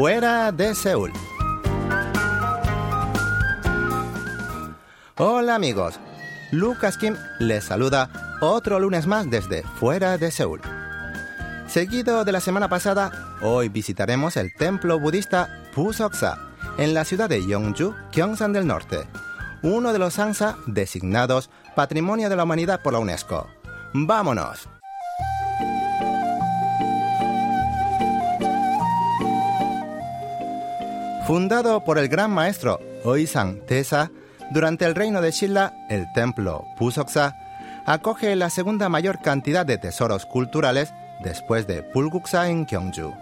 [0.00, 1.12] Fuera de Seúl.
[5.18, 6.00] Hola amigos,
[6.52, 10.62] Lucas Kim les saluda otro lunes más desde Fuera de Seúl.
[11.66, 16.38] Seguido de la semana pasada, hoy visitaremos el templo budista Pusoksa
[16.78, 19.06] en la ciudad de Yeongju, Gyeongsan del Norte,
[19.62, 23.48] uno de los Sansa designados Patrimonio de la Humanidad por la UNESCO.
[23.92, 24.79] ¡Vámonos!
[31.30, 34.10] Fundado por el gran maestro Oisang Tesa,
[34.50, 37.36] durante el reino de Shilla, el templo Pusoksa
[37.86, 43.14] acoge la segunda mayor cantidad de tesoros culturales después de Pulguksa en Gyeongju.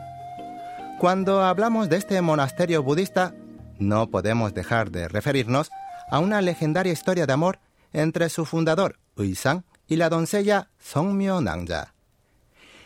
[0.99, 3.35] Cuando hablamos de este monasterio budista,
[3.79, 5.71] no podemos dejar de referirnos
[6.11, 7.59] a una legendaria historia de amor
[7.93, 11.93] entre su fundador, Uisang, y la doncella Songmyo Nangja.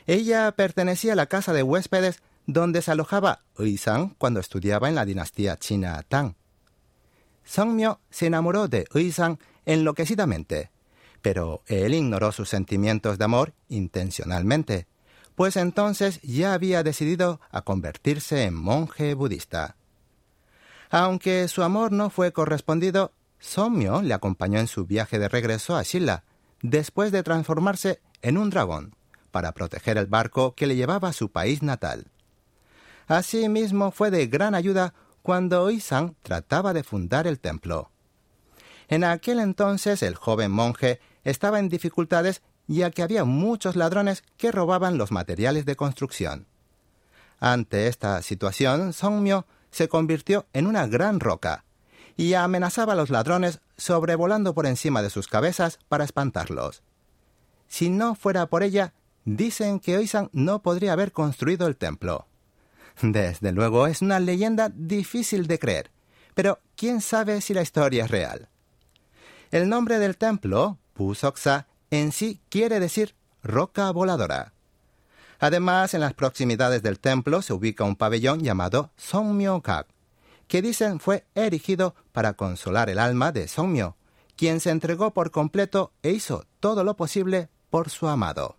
[0.08, 2.20] Ella pertenecía a la casa de huéspedes
[2.52, 6.34] donde se alojaba Uisang cuando estudiaba en la dinastía china Tang.
[7.44, 10.70] Songmyo se enamoró de Uisang enloquecidamente,
[11.20, 14.86] pero él ignoró sus sentimientos de amor intencionalmente
[15.34, 19.76] pues entonces ya había decidido a convertirse en monje budista.
[20.90, 25.82] Aunque su amor no fue correspondido, Somyo le acompañó en su viaje de regreso a
[25.82, 26.22] Shilla,
[26.60, 28.94] después de transformarse en un dragón,
[29.32, 32.11] para proteger el barco que le llevaba a su país natal.
[33.06, 37.90] Asimismo fue de gran ayuda cuando Oisan trataba de fundar el templo.
[38.88, 44.52] En aquel entonces el joven monje estaba en dificultades ya que había muchos ladrones que
[44.52, 46.46] robaban los materiales de construcción.
[47.38, 51.64] Ante esta situación, Songmyo se convirtió en una gran roca
[52.16, 56.82] y amenazaba a los ladrones sobrevolando por encima de sus cabezas para espantarlos.
[57.68, 58.92] Si no fuera por ella,
[59.24, 62.26] dicen que Oisan no podría haber construido el templo.
[63.00, 65.90] Desde luego es una leyenda difícil de creer,
[66.34, 68.48] pero quién sabe si la historia es real.
[69.50, 74.52] El nombre del templo, Pusoksa, en sí quiere decir roca voladora.
[75.40, 79.88] Además, en las proximidades del templo se ubica un pabellón llamado Songmyo-kak,
[80.46, 83.96] que dicen fue erigido para consolar el alma de Songmyo,
[84.36, 88.56] quien se entregó por completo e hizo todo lo posible por su amado.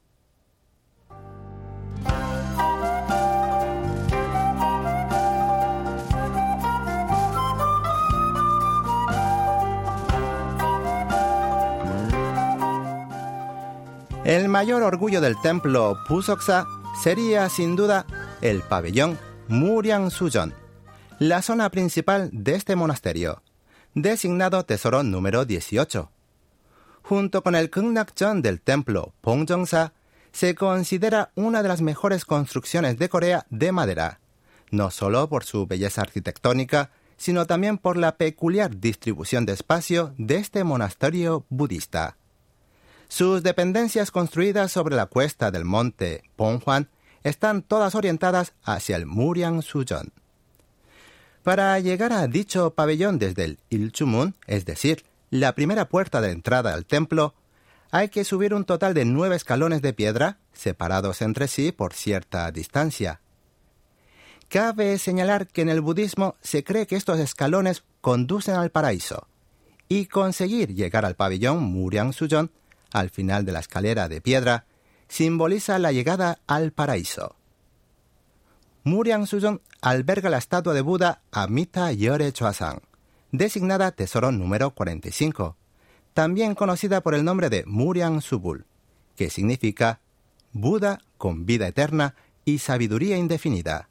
[14.26, 16.66] El mayor orgullo del templo Pusoksa
[17.02, 18.06] sería sin duda
[18.42, 19.20] el pabellón
[19.50, 20.54] Muriang Sujon,
[21.20, 23.44] la zona principal de este monasterio,
[23.96, 26.10] designado tesoro número 18.
[27.02, 29.92] Junto con el Kungnakjon del templo Pongjongsa,
[30.32, 34.22] se considera una de las mejores construcciones de Corea de madera,
[34.72, 40.38] no solo por su belleza arquitectónica, sino también por la peculiar distribución de espacio de
[40.38, 42.16] este monasterio budista.
[43.16, 46.90] Sus dependencias construidas sobre la cuesta del monte Ponghuan
[47.22, 50.12] están todas orientadas hacia el Muriang Sujon.
[51.44, 56.74] Para llegar a dicho pabellón desde el Ilchumun, es decir, la primera puerta de entrada
[56.74, 57.36] al templo,
[57.92, 62.50] hay que subir un total de nueve escalones de piedra, separados entre sí por cierta
[62.52, 63.22] distancia.
[64.48, 69.28] Cabe señalar que en el budismo se cree que estos escalones conducen al paraíso,
[69.88, 72.50] y conseguir llegar al pabellón Muriang Sujon
[72.94, 74.66] al final de la escalera de piedra,
[75.10, 77.36] simboliza la llegada al paraíso.
[78.84, 82.34] Muriang Sujon alberga la estatua de Buda Amita Yore
[83.32, 85.58] designada tesoro número 45,
[86.14, 88.66] también conocida por el nombre de Muriang Subul,
[89.16, 90.00] que significa
[90.52, 92.16] Buda con vida eterna
[92.46, 93.90] y sabiduría indefinida.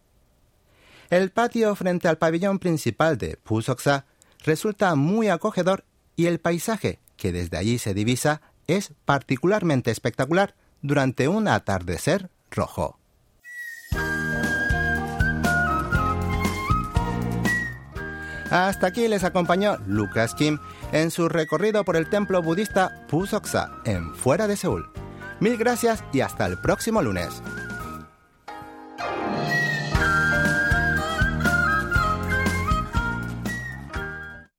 [1.10, 4.06] El patio frente al pabellón principal de Pusoksa
[4.44, 5.84] resulta muy acogedor
[6.16, 8.43] y el paisaje que desde allí se divisa
[8.76, 12.98] es particularmente espectacular durante un atardecer rojo.
[18.50, 20.58] Hasta aquí les acompañó Lucas Kim
[20.92, 24.90] en su recorrido por el templo budista Pusoksa en fuera de Seúl.
[25.40, 27.42] Mil gracias y hasta el próximo lunes.